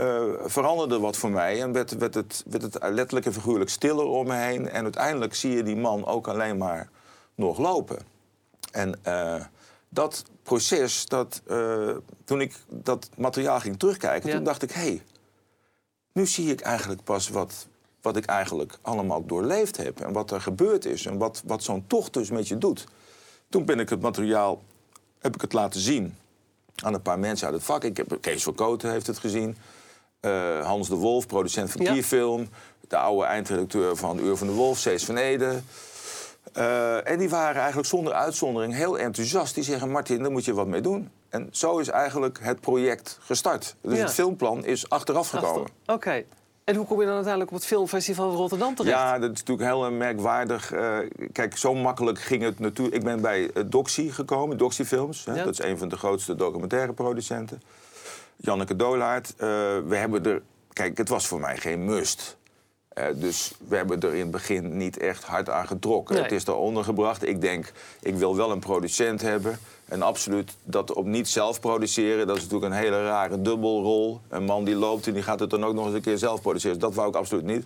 uh, 0.00 0.22
veranderde 0.44 0.98
wat 0.98 1.16
voor 1.16 1.30
mij 1.30 1.62
en 1.62 1.72
werd, 1.72 1.96
werd, 1.96 2.14
het, 2.14 2.44
werd 2.46 2.62
het 2.62 2.78
letterlijk 2.80 3.26
en 3.26 3.32
figuurlijk 3.32 3.70
stiller 3.70 4.06
om 4.06 4.26
me 4.26 4.34
heen. 4.34 4.68
En 4.68 4.82
uiteindelijk 4.82 5.34
zie 5.34 5.56
je 5.56 5.62
die 5.62 5.76
man 5.76 6.06
ook 6.06 6.28
alleen 6.28 6.56
maar 6.56 6.88
nog 7.34 7.58
lopen. 7.58 7.98
En 8.72 9.00
dat 9.88 10.24
proces, 10.42 11.06
dat, 11.06 11.42
uh, 11.50 11.96
toen 12.24 12.40
ik 12.40 12.54
dat 12.68 13.08
materiaal 13.16 13.60
ging 13.60 13.78
terugkijken, 13.78 14.30
toen 14.30 14.44
dacht 14.44 14.62
ik: 14.62 14.70
hé, 14.70 14.80
hey, 14.80 15.02
nu 16.12 16.26
zie 16.26 16.50
ik 16.50 16.60
eigenlijk 16.60 17.04
pas 17.04 17.28
wat, 17.28 17.66
wat 18.00 18.16
ik 18.16 18.24
eigenlijk 18.24 18.78
allemaal 18.82 19.26
doorleefd 19.26 19.76
heb. 19.76 20.00
En 20.00 20.12
wat 20.12 20.30
er 20.30 20.40
gebeurd 20.40 20.84
is. 20.84 21.06
En 21.06 21.18
wat, 21.18 21.42
wat 21.46 21.62
zo'n 21.62 21.86
tocht 21.86 22.12
dus 22.12 22.30
met 22.30 22.48
je 22.48 22.58
doet. 22.58 22.86
Toen 23.48 23.64
ben 23.64 23.80
ik 23.80 23.88
het 23.88 24.00
materiaal, 24.00 24.62
heb 25.18 25.34
ik 25.34 25.40
het 25.40 25.52
laten 25.52 25.80
zien 25.80 26.16
aan 26.76 26.94
een 26.94 27.02
paar 27.02 27.18
mensen 27.18 27.46
uit 27.46 27.56
het 27.56 27.64
vak. 27.64 27.84
Ik 27.84 27.96
heb, 27.96 28.18
Kees 28.20 28.42
Verkoten 28.42 28.90
heeft 28.90 29.06
het 29.06 29.18
gezien. 29.18 29.56
Uh, 30.26 30.66
Hans 30.66 30.88
de 30.88 30.94
Wolf, 30.94 31.26
producent 31.26 31.70
van 31.70 31.82
ja. 31.82 31.92
Kierfilm. 31.92 32.48
De 32.88 32.96
oude 32.96 33.24
eindredacteur 33.24 33.96
van 33.96 34.18
Uur 34.18 34.36
van 34.36 34.46
de 34.46 34.52
Wolf, 34.52 34.78
Cees 34.78 35.04
van 35.04 35.16
Ede. 35.16 35.60
Uh, 36.56 37.08
en 37.08 37.18
die 37.18 37.28
waren 37.28 37.56
eigenlijk 37.56 37.88
zonder 37.88 38.12
uitzondering 38.12 38.74
heel 38.74 38.98
enthousiast. 38.98 39.54
Die 39.54 39.64
zeggen, 39.64 39.90
Martin, 39.90 40.22
daar 40.22 40.30
moet 40.30 40.44
je 40.44 40.54
wat 40.54 40.66
mee 40.66 40.80
doen. 40.80 41.10
En 41.28 41.48
zo 41.50 41.78
is 41.78 41.88
eigenlijk 41.88 42.38
het 42.42 42.60
project 42.60 43.18
gestart. 43.22 43.74
Dus 43.80 43.96
ja. 43.96 44.02
het 44.02 44.12
filmplan 44.12 44.64
is 44.64 44.88
achteraf 44.88 45.28
gekomen. 45.28 45.68
Oké. 45.82 45.92
Okay. 45.92 46.26
En 46.64 46.76
hoe 46.76 46.86
kom 46.86 46.98
je 46.98 47.04
dan 47.04 47.14
uiteindelijk 47.14 47.52
op 47.52 47.58
het 47.58 47.66
filmfestival 47.66 48.28
van 48.28 48.36
Rotterdam 48.36 48.74
terecht? 48.74 48.96
Ja, 48.96 49.18
dat 49.18 49.32
is 49.32 49.38
natuurlijk 49.38 49.68
heel 49.68 49.90
merkwaardig. 49.90 50.72
Uh, 50.72 50.98
kijk, 51.32 51.56
zo 51.56 51.74
makkelijk 51.74 52.18
ging 52.18 52.42
het 52.42 52.58
natuurlijk. 52.58 52.96
Ik 52.96 53.04
ben 53.04 53.20
bij 53.20 53.50
Doxy 53.66 54.10
gekomen, 54.10 54.58
Doxy 54.58 54.84
Films. 54.84 55.24
Hè? 55.24 55.34
Ja. 55.34 55.44
Dat 55.44 55.52
is 55.52 55.64
een 55.64 55.78
van 55.78 55.88
de 55.88 55.96
grootste 55.96 56.34
documentaire 56.34 56.92
producenten. 56.92 57.62
Janneke 58.36 58.76
Dolaert. 58.76 59.34
we 59.36 59.84
hebben 59.96 60.24
er... 60.24 60.42
Kijk, 60.72 60.98
het 60.98 61.08
was 61.08 61.26
voor 61.26 61.40
mij 61.40 61.56
geen 61.56 61.84
must. 61.84 62.36
Uh, 62.98 63.04
dus 63.14 63.52
we 63.68 63.76
hebben 63.76 64.00
er 64.00 64.14
in 64.14 64.20
het 64.20 64.30
begin 64.30 64.76
niet 64.76 64.98
echt 64.98 65.24
hard 65.24 65.50
aan 65.50 65.66
getrokken. 65.66 66.14
Nee. 66.14 66.24
Het 66.24 66.32
is 66.32 66.46
er 66.46 66.56
ondergebracht. 66.56 67.26
Ik 67.26 67.40
denk, 67.40 67.72
ik 68.00 68.14
wil 68.14 68.36
wel 68.36 68.50
een 68.50 68.58
producent 68.58 69.20
hebben. 69.20 69.58
En 69.84 70.02
absoluut 70.02 70.52
dat 70.64 70.92
op 70.92 71.06
niet 71.06 71.28
zelf 71.28 71.60
produceren, 71.60 72.26
dat 72.26 72.36
is 72.36 72.42
natuurlijk 72.42 72.72
een 72.72 72.78
hele 72.78 73.04
rare 73.04 73.42
dubbelrol. 73.42 74.20
Een 74.28 74.44
man 74.44 74.64
die 74.64 74.74
loopt 74.74 75.06
en 75.06 75.12
die 75.12 75.22
gaat 75.22 75.40
het 75.40 75.50
dan 75.50 75.64
ook 75.64 75.74
nog 75.74 75.86
eens 75.86 75.94
een 75.94 76.00
keer 76.00 76.18
zelf 76.18 76.40
produceren. 76.40 76.78
dat 76.78 76.94
wou 76.94 77.08
ik 77.08 77.14
absoluut 77.14 77.44
niet. 77.44 77.64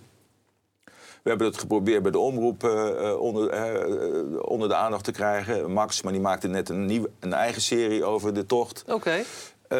We 1.23 1.33
hebben 1.33 1.47
het 1.47 1.57
geprobeerd 1.57 2.01
bij 2.01 2.11
de 2.11 2.19
omroep 2.19 2.63
uh, 2.63 3.19
onder, 3.19 3.53
uh, 3.53 4.39
onder 4.41 4.67
de 4.67 4.75
aandacht 4.75 5.03
te 5.03 5.11
krijgen. 5.11 5.71
Max, 5.71 6.01
maar 6.01 6.11
die 6.11 6.21
maakte 6.21 6.47
net 6.47 6.69
een, 6.69 6.85
nieuwe, 6.85 7.09
een 7.19 7.33
eigen 7.33 7.61
serie 7.61 8.03
over 8.03 8.33
de 8.33 8.45
tocht. 8.45 8.83
Oké. 8.87 9.23
Uh, 9.69 9.77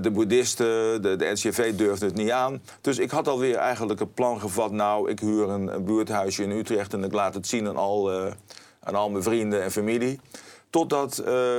de 0.00 0.10
boeddhisten, 0.12 1.02
de, 1.02 1.16
de 1.16 1.30
NCV 1.32 1.74
durfden 1.74 2.08
het 2.08 2.16
niet 2.16 2.30
aan. 2.30 2.62
Dus 2.80 2.98
ik 2.98 3.10
had 3.10 3.28
alweer 3.28 3.56
eigenlijk 3.56 4.00
een 4.00 4.12
plan 4.12 4.40
gevat. 4.40 4.72
Nou, 4.72 5.10
ik 5.10 5.20
huur 5.20 5.48
een, 5.48 5.74
een 5.74 5.84
buurthuisje 5.84 6.42
in 6.42 6.50
Utrecht 6.50 6.92
en 6.92 7.04
ik 7.04 7.12
laat 7.12 7.34
het 7.34 7.46
zien 7.46 7.68
aan 7.68 7.76
al, 7.76 8.12
uh, 8.12 8.32
aan 8.80 8.94
al 8.94 9.10
mijn 9.10 9.22
vrienden 9.22 9.62
en 9.62 9.70
familie. 9.70 10.20
Totdat 10.70 11.22
uh, 11.26 11.58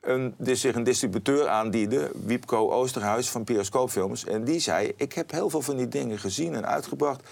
een, 0.00 0.34
zich 0.42 0.74
een 0.74 0.84
distributeur 0.84 1.48
aandiende, 1.48 2.10
Wiepco 2.24 2.70
Oosterhuis 2.70 3.30
van 3.30 3.44
Periscoopfilms. 3.44 4.24
En 4.24 4.44
die 4.44 4.60
zei, 4.60 4.92
ik 4.96 5.12
heb 5.12 5.30
heel 5.30 5.50
veel 5.50 5.62
van 5.62 5.76
die 5.76 5.88
dingen 5.88 6.18
gezien 6.18 6.54
en 6.54 6.66
uitgebracht. 6.66 7.22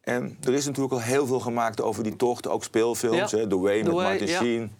En 0.00 0.36
er 0.44 0.54
is 0.54 0.66
natuurlijk 0.66 0.94
al 0.94 1.00
heel 1.00 1.26
veel 1.26 1.40
gemaakt 1.40 1.82
over 1.82 2.02
die 2.02 2.16
tocht. 2.16 2.48
Ook 2.48 2.64
speelfilms, 2.64 3.30
ja. 3.30 3.38
hè, 3.38 3.48
The 3.48 3.58
Way 3.58 3.82
met 3.82 3.92
Martin 3.92 4.26
ja. 4.26 4.38
Sheen. 4.38 4.72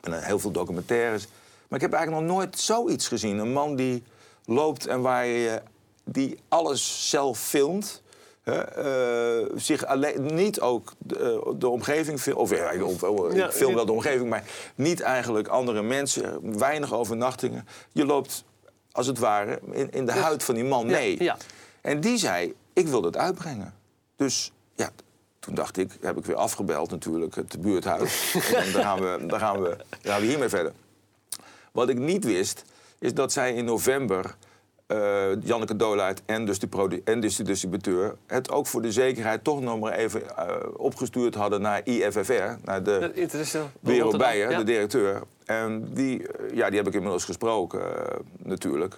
En 0.00 0.22
heel 0.22 0.38
veel 0.38 0.50
documentaires. 0.50 1.26
Maar 1.68 1.78
ik 1.78 1.90
heb 1.90 1.92
eigenlijk 1.92 2.26
nog 2.26 2.36
nooit 2.36 2.58
zoiets 2.58 3.08
gezien. 3.08 3.38
Een 3.38 3.52
man 3.52 3.76
die 3.76 4.02
loopt 4.44 4.86
en 4.86 5.00
waar 5.00 5.26
je 5.26 5.62
die 6.04 6.38
alles 6.48 7.10
zelf 7.10 7.38
filmt. 7.38 8.02
Uh, 8.44 9.38
zich 9.54 9.86
alleen, 9.86 10.34
niet 10.34 10.60
ook 10.60 10.92
de, 10.98 11.54
de 11.58 11.68
omgeving 11.68 12.20
filmt. 12.20 12.38
Of 12.38 12.50
ja, 12.50 12.70
ik 12.70 13.50
film 13.50 13.74
wel 13.74 13.86
de 13.86 13.92
omgeving, 13.92 14.28
maar 14.28 14.44
niet 14.74 15.00
eigenlijk 15.00 15.48
andere 15.48 15.82
mensen. 15.82 16.58
Weinig 16.58 16.92
overnachtingen. 16.92 17.66
Je 17.92 18.04
loopt 18.04 18.44
als 18.92 19.06
het 19.06 19.18
ware 19.18 19.60
in, 19.70 19.90
in 19.90 20.06
de 20.06 20.12
huid 20.12 20.42
van 20.42 20.54
die 20.54 20.64
man 20.64 20.86
mee. 20.86 21.22
Ja. 21.22 21.36
En 21.80 22.00
die 22.00 22.18
zei: 22.18 22.54
Ik 22.72 22.88
wil 22.88 23.00
dat 23.00 23.16
uitbrengen. 23.16 23.74
Dus 24.16 24.52
ja, 24.74 24.90
toen 25.38 25.54
dacht 25.54 25.76
ik, 25.76 25.90
heb 26.00 26.16
ik 26.18 26.24
weer 26.24 26.36
afgebeld 26.36 26.90
natuurlijk, 26.90 27.34
het 27.34 27.60
buurthuis. 27.60 28.34
en 28.54 28.72
dan 28.72 28.82
gaan 28.82 29.00
we, 29.00 29.26
dan 29.26 29.38
gaan 29.38 29.62
we, 29.62 29.76
dan 30.02 30.12
gaan 30.12 30.20
we 30.20 30.26
hiermee 30.26 30.48
verder. 30.48 30.72
Wat 31.74 31.88
ik 31.88 31.98
niet 31.98 32.24
wist, 32.24 32.64
is 32.98 33.14
dat 33.14 33.32
zij 33.32 33.54
in 33.54 33.64
november 33.64 34.36
uh, 34.88 35.42
Janneke 35.42 35.76
Dolaert 35.76 36.22
en 36.26 36.44
dus, 36.46 36.58
de 36.58 37.00
en 37.04 37.20
dus 37.20 37.36
de 37.36 37.42
distributeur... 37.42 38.16
het 38.26 38.50
ook 38.50 38.66
voor 38.66 38.82
de 38.82 38.92
zekerheid 38.92 39.44
toch 39.44 39.60
nog 39.60 39.80
maar 39.80 39.92
even 39.92 40.22
uh, 40.22 40.54
opgestuurd 40.76 41.34
hadden 41.34 41.60
naar 41.60 41.80
IFFR... 41.84 42.32
naar 42.64 42.82
de, 42.82 43.12
Wereld 43.80 44.16
Beijer, 44.16 44.50
ja. 44.50 44.58
de 44.58 44.64
directeur. 44.64 45.22
En 45.44 45.88
die, 45.94 46.28
eh, 46.28 46.56
ja, 46.56 46.68
die 46.68 46.76
heb 46.76 46.86
ik 46.86 46.94
inmiddels 46.94 47.24
gesproken, 47.24 47.82
natuurlijk. 48.36 48.96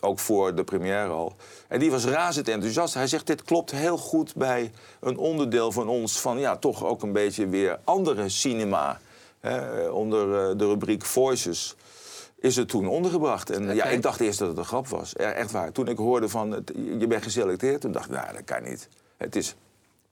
ook 0.00 0.18
voor 0.18 0.54
de 0.54 0.64
première 0.64 1.08
al. 1.08 1.36
En 1.68 1.78
die 1.78 1.90
was 1.90 2.04
razend 2.04 2.48
enthousiast. 2.48 2.94
Hij 2.94 3.06
zegt, 3.06 3.26
dit 3.26 3.42
klopt 3.42 3.70
heel 3.70 3.98
goed 3.98 4.34
bij 4.34 4.72
een 5.00 5.16
onderdeel 5.16 5.72
van 5.72 5.88
ons... 5.88 6.20
van 6.20 6.38
ja, 6.38 6.56
toch 6.56 6.84
ook 6.84 7.02
een 7.02 7.12
beetje 7.12 7.46
weer 7.46 7.78
andere 7.84 8.28
cinema... 8.28 9.00
onder 9.92 10.58
de 10.58 10.66
rubriek 10.66 11.04
Voices 11.04 11.76
is 12.40 12.56
het 12.56 12.68
toen 12.68 12.88
ondergebracht. 12.88 13.50
En 13.50 13.74
ja, 13.74 13.84
ik 13.84 14.02
dacht 14.02 14.20
eerst 14.20 14.38
dat 14.38 14.48
het 14.48 14.58
een 14.58 14.64
grap 14.64 14.88
was. 14.88 15.14
Echt 15.14 15.50
waar. 15.50 15.72
Toen 15.72 15.88
ik 15.88 15.96
hoorde 15.96 16.28
van, 16.28 16.50
het, 16.50 16.72
je 16.98 17.06
bent 17.06 17.22
geselecteerd, 17.22 17.80
toen 17.80 17.92
dacht 17.92 18.04
ik, 18.04 18.12
nou, 18.12 18.32
dat 18.32 18.44
kan 18.44 18.62
niet. 18.62 18.88
Het 19.16 19.36
is 19.36 19.56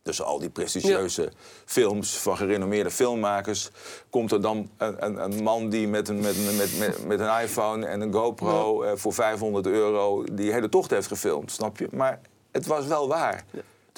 tussen 0.03 0.25
al 0.25 0.39
die 0.39 0.51
prestigieuze 0.51 1.33
films 1.65 2.17
van 2.17 2.37
gerenommeerde 2.37 2.91
filmmakers... 2.91 3.71
komt 4.11 4.33
er 4.33 4.41
dan 4.41 4.71
een, 4.77 5.05
een, 5.05 5.23
een 5.25 5.43
man 5.43 5.69
die 5.69 5.89
met 5.89 6.09
een, 6.09 6.21
met, 6.21 6.37
met, 6.57 6.79
met, 6.79 7.07
met, 7.07 7.21
een 7.21 7.41
iPhone 7.41 7.87
en 7.87 8.01
een 8.01 8.13
GoPro... 8.13 8.83
Eh, 8.83 8.93
voor 8.97 9.15
500 9.15 9.67
euro 9.67 10.25
die 10.33 10.53
hele 10.53 10.69
tocht 10.69 10.91
heeft 10.91 11.07
gefilmd, 11.07 11.53
snap 11.53 11.79
je? 11.79 11.89
Maar 11.91 12.21
het 12.51 12.67
was 12.67 12.87
wel 12.87 13.09
waar. 13.09 13.45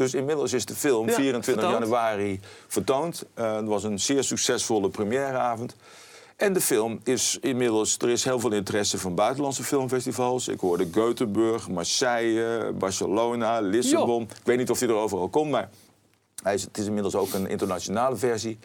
Dus 0.01 0.15
inmiddels 0.15 0.53
is 0.53 0.65
de 0.65 0.75
film 0.75 1.11
24 1.11 1.71
januari 1.71 2.41
vertoond. 2.67 3.25
Uh, 3.39 3.57
het 3.57 3.67
was 3.67 3.85
een 3.85 4.01
zeer 4.01 4.25
succesvolle 4.25 4.89
premièreavond. 4.89 5.77
En 6.37 6.53
de 6.53 6.61
film 6.61 7.01
is 7.05 7.39
inmiddels, 7.41 7.97
er 7.99 8.09
is 8.09 8.25
heel 8.25 8.41
veel 8.41 8.53
interesse 8.53 8.99
van 8.99 9.15
buitenlandse 9.15 9.63
filmfestivals. 9.63 10.49
Ik 10.49 10.61
hoorde 10.61 10.87
Göteborg, 10.87 11.71
Marseille, 11.71 12.73
Barcelona, 12.73 13.61
Lissabon. 13.61 14.23
Ik 14.23 14.45
weet 14.45 14.59
niet 14.59 14.71
of 14.71 14.81
hij 14.81 14.89
er 14.89 14.95
overal 14.95 15.29
komt, 15.29 15.51
maar 15.51 15.69
hij 16.43 16.55
is, 16.55 16.63
het 16.63 16.79
is 16.79 16.87
inmiddels 16.87 17.15
ook 17.15 17.33
een 17.33 17.49
internationale 17.49 18.17
versie. 18.17 18.59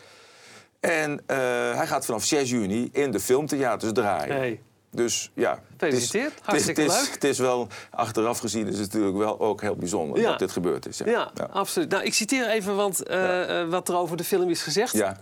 En 0.79 1.21
eh, 1.25 1.37
hij 1.75 1.87
gaat 1.87 2.05
vanaf 2.05 2.23
6 2.23 2.49
juni 2.49 2.89
in 2.91 3.11
de 3.11 3.19
filmtheaters 3.19 3.91
draaien. 3.93 4.35
Hey. 4.35 4.59
Dus 4.95 5.31
ja. 5.33 5.59
Gefeliciteerd. 5.77 6.33
Hartstikke 6.43 6.81
het 6.81 6.91
is, 6.91 6.97
leuk. 7.01 7.13
Het 7.13 7.23
is 7.23 7.39
wel, 7.39 7.67
achteraf 7.91 8.39
gezien 8.39 8.67
is 8.67 8.79
het 8.79 8.93
natuurlijk 8.93 9.17
wel 9.17 9.39
ook 9.39 9.61
heel 9.61 9.75
bijzonder 9.75 10.19
Ja. 10.21 10.29
dat 10.29 10.39
dit 10.39 10.51
gebeurd 10.51 10.87
is. 10.87 10.97
Ja, 10.97 11.05
Ja, 11.05 11.31
ja. 11.33 11.43
absoluut. 11.51 11.89
Nou, 11.89 12.03
ik 12.03 12.13
citeer 12.13 12.49
even 12.49 12.75
want, 12.75 13.03
eh, 13.03 13.61
eh, 13.61 13.69
wat 13.69 13.89
er 13.89 13.95
over 13.97 14.17
de 14.17 14.23
film 14.23 14.49
is 14.49 14.61
gezegd. 14.61 14.93
Ja. 14.93 15.17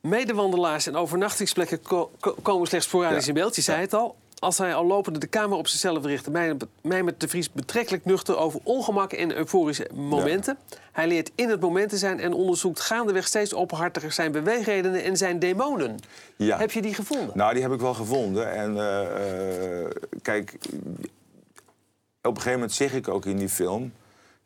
Medewandelaars 0.00 0.86
en 0.86 0.96
overnachtingsplekken 0.96 1.82
ko- 1.82 2.10
ko- 2.20 2.36
komen 2.42 2.66
slechts 2.66 2.86
sporadisch 2.86 3.28
in 3.28 3.34
beeld. 3.34 3.56
Je 3.56 3.62
zei 3.62 3.80
het 3.80 3.94
al. 3.94 4.16
Als 4.38 4.58
hij 4.58 4.74
al 4.74 4.86
lopende 4.86 5.18
de 5.18 5.28
camera 5.28 5.58
op 5.58 5.68
zichzelf 5.68 6.04
richtte, 6.04 6.30
mij, 6.30 6.56
mij 6.82 7.02
met 7.02 7.20
de 7.20 7.28
Vries 7.28 7.52
betrekkelijk 7.52 8.04
nuchter 8.04 8.36
over 8.36 8.60
ongemak 8.62 9.12
en 9.12 9.36
euforische 9.36 9.88
momenten. 9.94 10.58
Hij 10.92 11.08
leert 11.08 11.30
in 11.34 11.48
het 11.48 11.60
moment 11.60 11.88
te 11.88 11.96
zijn 11.96 12.20
en 12.20 12.32
onderzoekt 12.32 12.80
gaandeweg 12.80 13.26
steeds 13.26 13.54
openhartiger 13.54 14.12
zijn 14.12 14.32
beweegredenen 14.32 15.04
en 15.04 15.16
zijn 15.16 15.38
demonen. 15.38 15.98
Ja. 16.36 16.58
Heb 16.58 16.70
je 16.70 16.82
die 16.82 16.94
gevonden? 16.94 17.30
Nou, 17.36 17.52
die 17.52 17.62
heb 17.62 17.72
ik 17.72 17.80
wel 17.80 17.94
gevonden. 17.94 18.52
En 18.52 18.76
eh, 18.76 19.82
eh, 19.82 19.90
kijk, 20.22 20.54
op 22.22 22.34
een 22.34 22.36
gegeven 22.36 22.52
moment 22.52 22.72
zeg 22.72 22.92
ik 22.92 23.08
ook 23.08 23.24
in 23.24 23.36
die 23.36 23.48
film... 23.48 23.92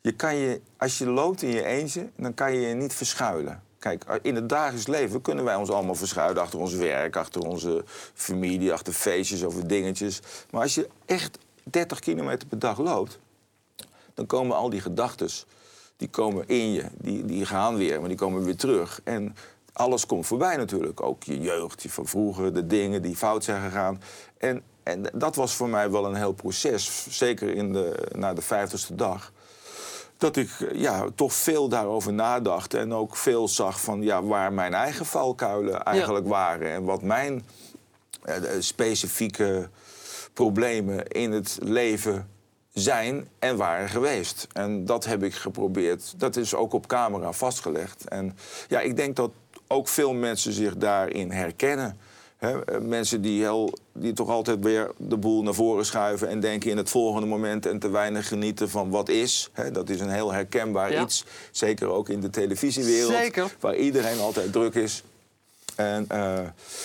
Je 0.01 0.11
kan 0.11 0.35
je, 0.35 0.61
als 0.77 0.97
je 0.97 1.09
loopt 1.09 1.41
in 1.41 1.49
je 1.49 1.63
eentje, 1.63 2.09
dan 2.15 2.33
kan 2.33 2.53
je 2.53 2.67
je 2.67 2.73
niet 2.73 2.93
verschuilen. 2.93 3.63
Kijk, 3.83 4.19
in 4.21 4.35
het 4.35 4.49
dagelijks 4.49 4.87
leven 4.87 5.21
kunnen 5.21 5.43
wij 5.43 5.55
ons 5.55 5.69
allemaal 5.69 5.95
verschuilen... 5.95 6.41
achter 6.41 6.59
ons 6.59 6.73
werk, 6.73 7.15
achter 7.15 7.41
onze 7.41 7.83
familie, 8.13 8.73
achter 8.73 8.93
feestjes, 8.93 9.43
over 9.43 9.67
dingetjes. 9.67 10.19
Maar 10.49 10.61
als 10.61 10.75
je 10.75 10.89
echt 11.05 11.37
30 11.63 11.99
kilometer 11.99 12.47
per 12.47 12.59
dag 12.59 12.77
loopt... 12.77 13.19
dan 14.13 14.25
komen 14.25 14.55
al 14.55 14.69
die 14.69 14.81
gedachten, 14.81 15.29
die 15.97 16.09
komen 16.09 16.47
in 16.47 16.71
je. 16.71 16.85
Die, 16.97 17.25
die 17.25 17.45
gaan 17.45 17.75
weer, 17.75 17.99
maar 17.99 18.09
die 18.09 18.17
komen 18.17 18.43
weer 18.43 18.55
terug. 18.55 19.01
En 19.03 19.35
alles 19.73 20.05
komt 20.05 20.25
voorbij 20.25 20.57
natuurlijk. 20.57 21.01
Ook 21.01 21.23
je 21.23 21.39
jeugd, 21.39 21.83
je 21.83 21.89
van 21.89 22.07
vroeger, 22.07 22.53
de 22.53 22.67
dingen 22.67 23.01
die 23.01 23.15
fout 23.15 23.43
zijn 23.43 23.63
gegaan. 23.63 24.01
En, 24.37 24.63
en 24.83 25.05
dat 25.13 25.35
was 25.35 25.55
voor 25.55 25.69
mij 25.69 25.91
wel 25.91 26.05
een 26.05 26.15
heel 26.15 26.33
proces. 26.33 27.07
Zeker 27.09 27.55
in 27.55 27.73
de, 27.73 28.07
na 28.15 28.33
de 28.33 28.41
vijftigste 28.41 28.95
dag. 28.95 29.31
Dat 30.23 30.35
ik 30.35 30.49
eh, 30.59 30.79
ja, 30.79 31.05
toch 31.15 31.33
veel 31.33 31.69
daarover 31.69 32.13
nadacht. 32.13 32.73
En 32.73 32.93
ook 32.93 33.15
veel 33.15 33.47
zag 33.47 33.81
van 33.81 34.01
ja, 34.01 34.23
waar 34.23 34.53
mijn 34.53 34.73
eigen 34.73 35.05
valkuilen 35.05 35.83
eigenlijk 35.83 36.27
waren. 36.27 36.71
En 36.71 36.83
wat 36.83 37.01
mijn 37.01 37.45
eh, 38.23 38.35
specifieke 38.59 39.69
problemen 40.33 41.07
in 41.07 41.31
het 41.31 41.57
leven 41.61 42.29
zijn 42.73 43.27
en 43.39 43.57
waren 43.57 43.89
geweest. 43.89 44.47
En 44.53 44.85
dat 44.85 45.05
heb 45.05 45.23
ik 45.23 45.33
geprobeerd. 45.33 46.13
Dat 46.19 46.35
is 46.35 46.55
ook 46.55 46.73
op 46.73 46.87
camera 46.87 47.31
vastgelegd. 47.31 48.07
En 48.07 48.37
ja, 48.67 48.79
ik 48.79 48.95
denk 48.95 49.15
dat 49.15 49.31
ook 49.67 49.87
veel 49.87 50.13
mensen 50.13 50.53
zich 50.53 50.77
daarin 50.77 51.31
herkennen. 51.31 51.97
Eh, 52.43 52.55
mensen 52.81 53.21
die, 53.21 53.41
heel, 53.41 53.73
die 53.93 54.13
toch 54.13 54.29
altijd 54.29 54.63
weer 54.63 54.91
de 54.97 55.17
boel 55.17 55.43
naar 55.43 55.53
voren 55.53 55.85
schuiven 55.85 56.27
en 56.27 56.39
denken 56.39 56.69
in 56.71 56.77
het 56.77 56.89
volgende 56.89 57.27
moment 57.27 57.65
en 57.65 57.79
te 57.79 57.89
weinig 57.89 58.27
genieten 58.27 58.69
van 58.69 58.89
wat 58.89 59.09
is. 59.09 59.49
Dat 59.71 59.89
is 59.89 59.99
een 59.99 60.09
heel 60.09 60.31
herkenbaar 60.33 60.91
Ja. 60.91 61.01
iets. 61.01 61.25
Zeker 61.51 61.87
ook 61.87 62.09
in 62.09 62.19
de 62.19 62.29
televisiewereld, 62.29 63.11
Zeker. 63.13 63.55
waar 63.59 63.75
iedereen 63.75 64.19
altijd 64.19 64.51
druk 64.51 64.73
is. 64.75 65.03
En 65.75 66.05
eh, 66.07 66.39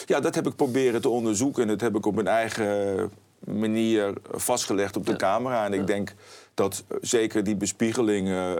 ja, 0.07 0.21
dat 0.21 0.35
heb 0.35 0.47
ik 0.47 0.57
proberen 0.57 1.01
te 1.01 1.09
onderzoeken. 1.09 1.63
En 1.63 1.69
dat 1.69 1.81
heb 1.81 1.97
ik 1.97 2.07
op 2.07 2.15
mijn 2.15 2.29
eigen 2.29 3.11
manier 3.45 4.13
vastgelegd 4.31 4.97
op 4.97 5.07
de 5.07 5.17
camera. 5.17 5.65
En 5.65 5.73
ik 5.73 5.87
denk 5.87 6.15
dat 6.55 6.85
eh, 6.89 6.97
zeker 7.01 7.45
die 7.45 7.57
bespiegelingen 7.57 8.59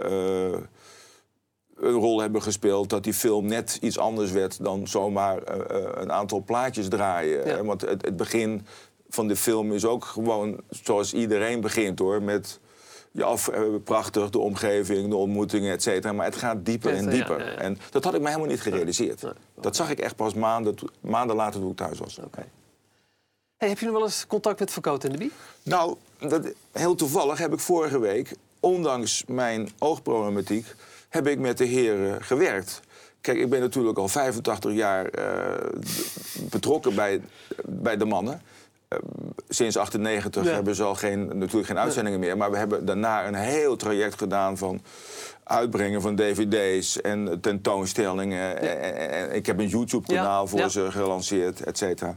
een 1.81 1.93
rol 1.93 2.21
hebben 2.21 2.41
gespeeld. 2.41 2.89
Dat 2.89 3.03
die 3.03 3.13
film 3.13 3.45
net 3.45 3.77
iets 3.81 3.97
anders 3.97 4.31
werd 4.31 4.63
dan 4.63 4.87
zomaar 4.87 5.43
eh, 5.43 5.77
eh, 5.77 5.91
een 5.93 6.11
aantal 6.11 6.43
plaatjes 6.43 6.87
draaien. 6.87 7.47
Ja. 7.47 7.63
Want 7.63 7.81
het, 7.81 8.05
het 8.05 8.17
begin 8.17 8.65
van 9.09 9.27
de 9.27 9.35
film 9.35 9.73
is 9.73 9.85
ook 9.85 10.05
gewoon 10.05 10.61
zoals 10.69 11.13
iedereen 11.13 11.61
begint 11.61 11.99
hoor. 11.99 12.21
Met 12.21 12.59
ja, 13.11 13.25
af, 13.25 13.47
eh, 13.47 13.61
prachtig, 13.83 14.29
de 14.29 14.39
omgeving, 14.39 15.09
de 15.09 15.15
ontmoetingen, 15.15 15.73
et 15.73 15.83
cetera. 15.83 16.13
Maar 16.13 16.25
het 16.25 16.35
gaat 16.35 16.65
dieper 16.65 16.93
en 16.93 17.09
dieper. 17.09 17.39
ja, 17.39 17.51
ja. 17.51 17.57
En 17.57 17.77
dat 17.91 18.03
had 18.03 18.13
ik 18.13 18.21
me 18.21 18.27
helemaal 18.27 18.49
niet 18.49 18.61
gerealiseerd. 18.61 19.23
Dat 19.61 19.75
zag 19.75 19.89
ik 19.89 19.99
echt 19.99 20.15
pas 20.15 20.33
maanden, 20.33 20.75
maanden 21.01 21.35
later 21.35 21.59
toen 21.59 21.71
ik 21.71 21.77
thuis 21.77 21.99
was. 21.99 22.19
Hey, 23.57 23.69
heb 23.69 23.79
je 23.79 23.85
nog 23.85 23.95
wel 23.95 24.03
eens 24.03 24.27
contact 24.27 24.59
met 24.59 24.71
Verkoot 24.71 25.03
en 25.03 25.11
de 25.11 25.17
Bie? 25.17 25.31
Nou, 25.63 25.95
dat, 26.19 26.53
heel 26.71 26.95
toevallig 26.95 27.37
heb 27.37 27.53
ik 27.53 27.59
vorige 27.59 27.99
week, 27.99 28.35
ondanks 28.59 29.23
mijn 29.27 29.69
oogproblematiek, 29.79 30.65
heb 31.09 31.27
ik 31.27 31.39
met 31.39 31.57
de 31.57 31.65
heren 31.65 32.23
gewerkt. 32.23 32.79
Kijk, 33.21 33.37
ik 33.37 33.49
ben 33.49 33.59
natuurlijk 33.59 33.97
al 33.97 34.07
85 34.07 34.73
jaar 34.73 35.05
eh, 35.05 35.69
betrokken 36.49 36.95
bij, 36.95 37.21
bij 37.65 37.97
de 37.97 38.05
mannen. 38.05 38.41
Eh, 38.87 38.97
sinds 39.49 39.77
98 39.77 40.43
Ja. 40.45 40.51
hebben 40.51 40.75
ze 40.75 40.83
al 40.83 40.95
geen, 40.95 41.27
natuurlijk 41.37 41.67
geen 41.67 41.79
uitzendingen 41.79 42.19
meer. 42.19 42.37
Maar 42.37 42.51
we 42.51 42.57
hebben 42.57 42.85
daarna 42.85 43.27
een 43.27 43.35
heel 43.35 43.75
traject 43.75 44.17
gedaan 44.17 44.57
van 44.57 44.81
uitbrengen 45.43 46.01
van 46.01 46.15
dvd's 46.15 47.01
en 47.01 47.39
tentoonstellingen. 47.41 48.57
En, 48.59 48.81
en- 48.81 49.09
en 49.11 49.35
ik 49.35 49.45
heb 49.45 49.59
een 49.59 49.67
YouTube-kanaal 49.67 50.47
voor 50.47 50.69
ze 50.69 50.91
gelanceerd, 50.91 51.63
et 51.63 51.77
cetera. 51.77 52.15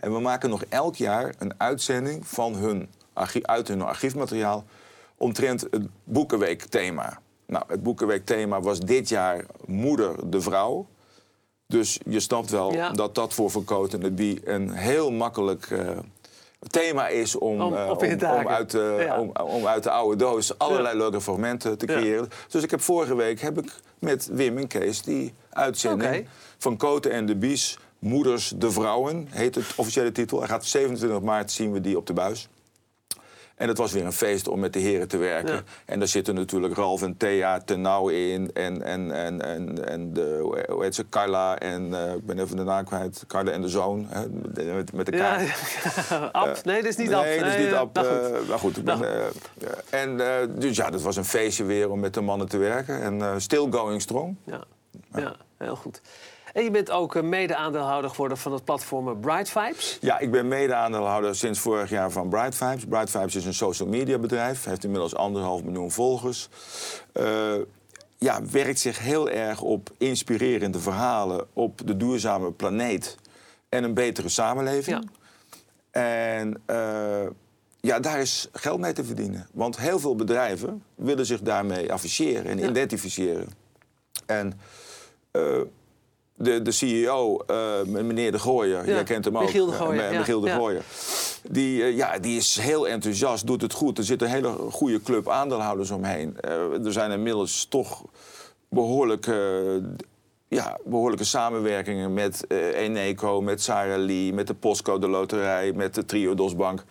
En 0.00 0.12
we 0.12 0.20
maken 0.20 0.50
nog 0.50 0.64
elk 0.68 0.94
jaar 0.96 1.34
een 1.38 1.52
uitzending 1.56 2.26
van 2.26 2.54
hun 2.54 2.88
uit 3.42 3.68
hun 3.68 3.82
archiefmateriaal 3.82 4.64
omtrent 5.16 5.60
het 5.70 5.86
Boekenweek-thema. 6.04 7.20
Nou, 7.54 7.64
het 7.68 7.82
Boekenweek-thema 7.82 8.60
was 8.60 8.80
dit 8.80 9.08
jaar 9.08 9.44
Moeder 9.66 10.30
de 10.30 10.40
Vrouw. 10.40 10.86
Dus 11.66 11.98
je 12.08 12.20
snapt 12.20 12.50
wel 12.50 12.72
Ja. 12.72 12.90
dat 12.90 13.14
dat 13.14 13.34
voor 13.34 13.50
Verkoot 13.50 13.92
en 13.92 14.00
de 14.00 14.10
Bie 14.10 14.40
een 14.44 14.70
heel 14.70 15.10
makkelijk 15.10 15.70
eh, 15.70 15.88
thema 16.70 17.08
is 17.08 17.36
om, 17.36 17.60
Om 17.60 17.74
eh, 17.74 17.86
haken. 17.88 18.48
uit, 18.48 18.70
de- 18.70 18.96
Ja. 19.06 19.20
om, 19.20 19.30
om 19.36 19.66
uit 19.66 19.82
de 19.82 19.90
oude 19.90 20.16
doos 20.16 20.58
allerlei 20.58 20.96
leuke 20.98 21.20
fragmenten 21.20 21.78
te 21.78 21.86
creëren. 21.86 22.28
Dus 22.48 22.62
ik 22.62 22.70
heb 22.70 22.80
vorige 22.80 23.14
week 23.16 23.40
heb 23.40 23.58
ik 23.58 23.72
met 23.98 24.28
Wim 24.32 24.58
en 24.58 24.66
Kees 24.66 25.02
die 25.02 25.34
uitzending 25.50 26.26
van 26.58 26.76
Koten 26.76 27.10
en 27.10 27.26
de 27.26 27.36
Bies, 27.36 27.78
Moeders 27.98 28.52
de 28.56 28.70
Vrouwen, 28.70 29.28
heet 29.30 29.54
het 29.54 29.64
officiële 29.76 30.12
titel. 30.12 30.38
Hij 30.38 30.48
gaat 30.48 30.64
27 30.64 31.20
maart 31.20 31.52
zien 31.52 31.72
we 31.72 31.80
die 31.80 31.96
op 31.96 32.06
de 32.06 32.12
buis. 32.12 32.48
En 33.54 33.68
het 33.68 33.78
was 33.78 33.92
weer 33.92 34.04
een 34.04 34.12
feest 34.12 34.48
om 34.48 34.60
met 34.60 34.72
de 34.72 34.78
heren 34.78 35.08
te 35.08 35.16
werken. 35.16 35.54
Ja. 35.54 35.62
En 35.84 35.98
daar 35.98 36.08
zitten 36.08 36.34
natuurlijk 36.34 36.74
Ralf 36.74 37.02
en 37.02 37.16
Thea 37.16 37.60
ten 37.60 37.80
nauw 37.80 38.08
in. 38.08 38.50
En, 38.54 38.82
en, 38.82 39.10
en, 39.12 39.40
en, 39.42 39.88
en 39.88 40.12
de, 40.12 40.38
hoe 40.68 40.82
heet 40.82 40.94
ze, 40.94 41.08
Carla 41.08 41.58
en, 41.58 41.94
eh, 42.08 42.14
ik 42.14 42.26
ben 42.26 42.38
even 42.38 42.56
de 42.56 42.62
naam 42.62 42.84
kwijt, 42.84 43.24
Carla 43.26 43.50
en 43.50 43.60
de 43.60 43.68
zoon, 43.68 44.06
hè, 44.08 44.24
met, 44.74 44.92
met 44.92 45.06
de 45.06 45.12
Ja, 45.16 45.36
kaart. 45.36 46.32
Ab. 46.32 46.64
Nee, 46.64 46.76
dat 46.82 46.90
is 46.90 46.96
niet 46.96 47.14
Ab. 47.14 47.24
Nee, 47.24 47.38
dat 47.38 47.48
is 47.48 47.56
niet 47.56 47.66
eh, 47.72 47.78
Ab. 47.78 47.94
nou 47.94 48.06
goed. 48.06 48.42
eh, 48.42 48.48
maar 48.48 48.58
goed, 48.58 48.76
ik 48.76 48.84
ben, 48.84 48.98
Nou. 49.00 49.10
eh, 49.12 49.26
eh, 49.26 50.02
en, 50.02 50.20
eh, 50.20 50.48
dus 50.58 50.76
ja, 50.76 50.90
dat 50.90 51.02
was 51.02 51.16
een 51.16 51.24
feestje 51.24 51.64
weer 51.64 51.90
om 51.90 52.00
met 52.00 52.14
de 52.14 52.20
mannen 52.20 52.48
te 52.48 52.58
werken. 52.58 53.00
En 53.02 53.20
eh, 53.22 53.34
still 53.36 53.66
going 53.70 54.02
strong. 54.02 54.36
Ja, 54.44 54.60
ja, 55.14 55.36
heel 55.56 55.76
goed. 55.76 56.00
En 56.52 56.64
je 56.64 56.70
bent 56.70 56.90
ook 56.90 57.14
eh, 57.14 57.22
mede-aandeelhouder 57.22 58.10
geworden 58.10 58.38
van 58.38 58.52
het 58.52 58.64
platform 58.64 59.08
eh, 59.08 59.14
Bright 59.20 59.48
Vibes. 59.50 59.98
Ja, 60.00 60.18
ik 60.18 60.30
ben 60.30 60.48
mede-aandeelhouder 60.48 61.36
sinds 61.36 61.58
vorig 61.60 61.90
jaar 61.90 62.10
van 62.10 62.28
Bright 62.28 62.54
Vibes. 62.54 62.84
Bright 62.84 63.10
Vibes 63.10 63.34
is 63.34 63.44
een 63.44 63.54
social 63.54 63.88
media 63.88 64.18
bedrijf. 64.18 64.64
Heeft 64.64 64.84
inmiddels 64.84 65.14
anderhalf 65.14 65.62
miljoen 65.62 65.90
volgers. 65.90 66.48
Eh, 67.12 67.54
ja, 68.18 68.40
werkt 68.50 68.78
zich 68.78 68.98
heel 68.98 69.28
erg 69.30 69.60
op 69.60 69.90
inspirerende 69.98 70.78
verhalen 70.78 71.46
op 71.52 71.80
de 71.86 71.96
duurzame 71.96 72.52
planeet 72.52 73.16
en 73.68 73.84
een 73.84 73.94
betere 73.94 74.28
samenleving. 74.28 75.10
En 75.90 76.62
eh, 76.66 77.26
ja, 77.80 78.00
daar 78.00 78.20
is 78.20 78.48
geld 78.52 78.80
mee 78.80 78.92
te 78.92 79.04
verdienen. 79.04 79.46
Want 79.52 79.78
heel 79.78 79.98
veel 79.98 80.16
bedrijven 80.16 80.82
willen 80.94 81.26
zich 81.26 81.40
daarmee 81.40 81.92
afficheren 81.92 82.44
en 82.46 82.58
Ja. 82.58 82.68
identificeren. 82.68 83.48
En 84.26 84.60
eh, 85.30 85.42
de, 86.34 86.62
de 86.62 86.70
CEO, 86.70 87.38
eh, 87.46 87.82
meneer 87.82 88.32
De 88.32 88.38
Gooier, 88.38 88.86
jij 88.86 89.04
kent 89.04 89.24
hem 89.24 89.36
ook. 89.36 89.42
Michiel 89.42 89.66
de 89.66 89.72
Ja, 89.72 89.78
Gooijer, 89.78 90.12
ja, 90.12 90.18
Michiel 90.18 90.40
De 90.40 90.46
ja. 90.46 90.56
Gooijer. 90.56 90.82
Die, 91.50 91.82
eh, 91.82 91.96
ja, 91.96 92.18
die 92.18 92.36
is 92.36 92.58
heel 92.60 92.88
enthousiast, 92.88 93.46
doet 93.46 93.62
het 93.62 93.72
goed. 93.72 93.98
Er 93.98 94.04
zit 94.04 94.22
een 94.22 94.28
hele 94.28 94.48
goede 94.70 95.02
club 95.02 95.28
aandeelhouders 95.28 95.90
omheen. 95.90 96.36
Eh, 96.40 96.84
er 96.86 96.92
zijn 96.92 97.10
inmiddels 97.10 97.66
toch 97.68 98.02
behoorlijk, 98.68 99.26
eh, 99.26 99.76
ja, 100.48 100.78
behoorlijke 100.84 101.24
samenwerkingen 101.24 102.14
met 102.14 102.46
eh, 102.46 102.80
Eneco, 102.80 103.40
met 103.40 103.62
Sarah 103.62 103.98
Lee, 103.98 104.32
met 104.32 104.46
de 104.46 104.54
Postcode 104.54 105.08
Loterij, 105.08 105.72
met 105.72 105.94
de 105.94 106.04
Triodos 106.04 106.56
Bank. 106.56 106.84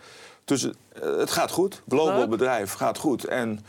Dus 0.44 0.64
eh, 0.64 0.70
het 1.16 1.30
gaat 1.30 1.50
goed. 1.50 1.82
Global 1.88 2.28
bedrijf 2.28 2.72
gaat 2.72 2.98
goed. 2.98 3.24
En 3.24 3.60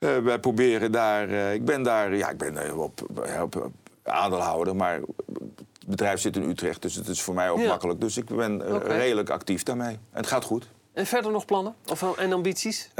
eh, 0.00 0.18
wij 0.18 0.38
proberen 0.38 0.92
daar, 0.92 1.28
eh, 1.28 1.52
ik 1.52 1.64
ben 1.64 1.82
daar, 1.82 2.16
ja, 2.16 2.30
ik 2.30 2.36
ben 2.36 2.56
eh, 2.56 2.78
op, 2.78 3.00
op, 3.42 3.70
aandeelhouder, 4.02 4.76
maar 4.76 4.94
het 4.94 5.86
bedrijf 5.86 6.20
zit 6.20 6.36
in 6.36 6.48
Utrecht, 6.48 6.82
dus 6.82 6.94
het 6.94 7.08
is 7.08 7.22
voor 7.22 7.34
mij 7.34 7.50
ook 7.50 7.58
Ja. 7.58 7.66
makkelijk. 7.68 8.00
Dus 8.00 8.16
ik 8.16 8.24
ben 8.24 8.82
redelijk 8.82 9.30
actief 9.30 9.62
daarmee. 9.62 9.92
En 9.92 9.98
het 10.10 10.26
gaat 10.26 10.44
goed. 10.44 10.68
En 10.92 11.06
verder 11.06 11.32
nog 11.32 11.44
plannen 11.44 11.74
of, 11.90 12.16
en 12.16 12.32
ambities? 12.32 12.90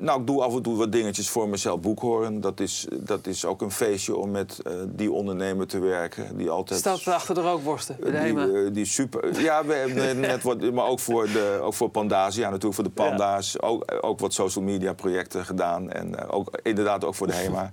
Nou, 0.00 0.20
ik 0.20 0.26
doe 0.26 0.42
af 0.42 0.54
en 0.54 0.62
toe 0.62 0.76
wat 0.76 0.92
dingetjes 0.92 1.28
voor 1.28 1.48
mezelf 1.48 1.80
boekhoren. 1.80 2.40
Dat 2.40 2.60
is, 2.60 2.86
dat 2.92 3.26
is 3.26 3.44
ook 3.44 3.62
een 3.62 3.70
feestje 3.70 4.16
om 4.16 4.30
met 4.30 4.60
eh, 4.64 4.72
die 4.86 5.12
ondernemer 5.12 5.66
te 5.66 5.78
werken. 5.78 6.36
Die 6.36 6.50
altijd... 6.50 6.80
Staat 6.80 7.06
achter 7.06 7.34
de 7.34 7.40
rookworsten 7.40 7.96
de 8.00 8.04
die, 8.04 8.14
HEMA. 8.14 8.46
eh, 8.46 8.72
die 8.72 8.84
super. 8.84 9.40
Ja, 9.40 9.64
we 9.64 9.74
hebben 9.74 10.20
net 10.30 10.42
wat, 10.42 10.72
maar 10.72 10.86
ook 10.86 11.00
voor, 11.00 11.26
de, 11.26 11.58
ook 11.62 11.74
voor 11.74 11.88
Panda's. 11.90 12.34
Ja, 12.34 12.44
natuurlijk 12.46 12.74
voor 12.74 12.84
de 12.84 12.90
Panda's. 12.90 13.60
Ook, 13.62 13.98
ook 14.00 14.18
wat 14.18 14.32
social 14.32 14.64
media 14.64 14.92
projecten 14.92 15.44
gedaan. 15.44 15.90
En 15.90 16.28
ook, 16.28 16.58
inderdaad 16.62 17.04
ook 17.04 17.14
voor 17.14 17.26
de 17.26 17.34
HEMA. 17.42 17.72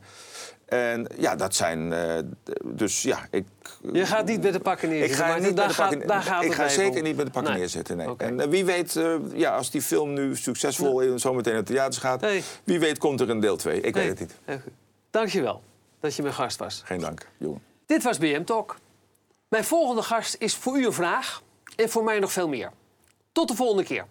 En 0.67 1.07
ja, 1.17 1.35
dat 1.35 1.55
zijn. 1.55 1.93
eh, 1.93 2.17
dus 2.63 3.01
ja, 3.01 3.27
ik. 3.31 3.45
Je 3.93 4.05
gaat 4.05 4.25
niet 4.25 4.41
met 4.41 4.53
de 4.53 4.59
pakken 4.59 4.87
Ik 4.89 4.93
neerzetten. 4.93 5.25
ga 5.25 5.31
maar 5.31 5.41
niet 5.41 5.55
daar 5.55 5.67
met 5.67 5.75
de 5.75 5.81
gaat- 5.81 5.89
pakken, 5.89 6.07
daar 6.07 6.21
gaat 6.21 6.43
ik 6.43 6.53
ga 6.53 6.67
zeker 6.69 6.97
om. 6.97 7.03
niet 7.03 7.15
met 7.15 7.25
de 7.25 7.31
pakken 7.31 7.51
Nee. 7.51 7.61
neerzetten. 7.61 7.97
Nee. 7.97 8.13
En 8.17 8.39
eh, 8.39 8.47
wie 8.47 8.65
weet, 8.65 8.95
eh, 8.95 9.15
ja, 9.33 9.55
als 9.55 9.71
die 9.71 9.81
film 9.81 10.13
nu 10.13 10.35
succesvol 10.35 10.99
in, 11.01 11.19
zometeen 11.19 11.51
in 11.51 11.57
het 11.57 11.67
theater 11.67 12.01
gaat, 12.01 12.25
wie 12.63 12.79
weet 12.79 12.97
komt 12.97 13.21
er 13.21 13.29
een 13.29 13.39
deel 13.39 13.57
2. 13.57 13.81
Ik 13.81 13.93
weet 13.93 14.09
het 14.09 14.19
niet. 14.19 14.35
Goed. 14.47 14.73
Dankjewel 15.11 15.61
dat 15.99 16.15
je 16.15 16.21
mijn 16.21 16.33
gast 16.33 16.57
was. 16.59 16.81
Geen 16.85 16.99
dank, 16.99 17.27
jongen. 17.37 17.61
Dit 17.85 18.03
was 18.03 18.17
BM 18.17 18.43
Talk. 18.43 18.77
Mijn 19.47 19.63
volgende 19.63 20.01
gast 20.01 20.35
is 20.39 20.55
voor 20.55 20.77
u 20.79 20.85
een 20.85 20.93
vraag 20.93 21.41
en 21.75 21.89
voor 21.89 22.03
mij 22.03 22.19
nog 22.19 22.31
veel 22.31 22.47
meer. 22.47 22.71
Tot 23.31 23.47
de 23.47 23.55
volgende 23.55 23.83
keer. 23.83 24.05